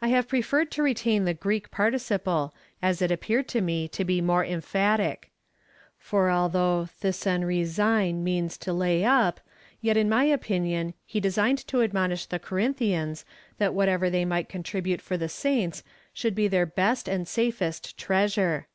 I 0.00 0.08
have 0.08 0.26
prefei 0.26 0.52
red 0.54 0.70
to 0.70 0.82
retain 0.82 1.26
the 1.26 1.34
Greek 1.34 1.70
participle, 1.70 2.54
as 2.80 3.02
it 3.02 3.10
appeared 3.12 3.46
to 3.48 3.60
me 3.60 3.88
to 3.88 4.06
be 4.06 4.22
more 4.22 4.42
emphatic. 4.42 5.30
For 5.98 6.30
although 6.30 6.88
^7)aavpl^6iv 7.02 8.14
means 8.14 8.56
to 8.56 8.72
lay 8.72 9.04
up, 9.04 9.38
yet 9.82 9.98
in 9.98 10.08
my 10.08 10.24
opinion, 10.24 10.94
he 11.04 11.20
designed 11.20 11.58
to 11.66 11.82
admonish 11.82 12.24
the 12.24 12.38
Corinthians, 12.38 13.26
that 13.58 13.74
whatever 13.74 14.08
they 14.08 14.24
might 14.24 14.48
contribute 14.48 15.02
for 15.02 15.18
the 15.18 15.28
saints 15.28 15.84
would 16.24 16.34
be 16.34 16.48
their 16.48 16.64
best 16.64 17.06
and 17.06 17.28
safest 17.28 17.98
treasure. 17.98 18.66